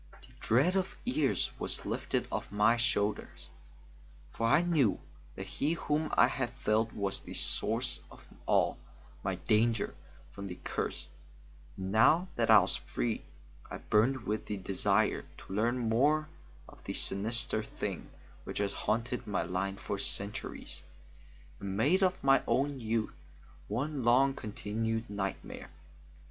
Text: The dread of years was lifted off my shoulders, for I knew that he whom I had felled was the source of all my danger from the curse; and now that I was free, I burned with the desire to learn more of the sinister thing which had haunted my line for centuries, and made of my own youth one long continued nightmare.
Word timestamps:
The 0.21 0.33
dread 0.39 0.75
of 0.75 0.97
years 1.05 1.51
was 1.59 1.85
lifted 1.85 2.27
off 2.31 2.51
my 2.51 2.75
shoulders, 2.75 3.49
for 4.31 4.47
I 4.47 4.63
knew 4.63 4.99
that 5.35 5.45
he 5.45 5.73
whom 5.73 6.11
I 6.17 6.25
had 6.27 6.49
felled 6.49 6.93
was 6.93 7.19
the 7.19 7.35
source 7.35 8.01
of 8.09 8.25
all 8.47 8.79
my 9.23 9.35
danger 9.35 9.93
from 10.31 10.47
the 10.47 10.57
curse; 10.63 11.09
and 11.77 11.91
now 11.91 12.29
that 12.35 12.49
I 12.49 12.57
was 12.61 12.75
free, 12.75 13.25
I 13.69 13.77
burned 13.77 14.21
with 14.23 14.47
the 14.47 14.57
desire 14.57 15.23
to 15.37 15.53
learn 15.53 15.77
more 15.77 16.29
of 16.67 16.83
the 16.85 16.95
sinister 16.95 17.61
thing 17.61 18.09
which 18.43 18.57
had 18.57 18.71
haunted 18.71 19.27
my 19.27 19.43
line 19.43 19.77
for 19.77 19.99
centuries, 19.99 20.81
and 21.59 21.77
made 21.77 22.01
of 22.01 22.23
my 22.23 22.41
own 22.47 22.79
youth 22.79 23.13
one 23.67 24.03
long 24.03 24.33
continued 24.33 25.11
nightmare. 25.11 25.69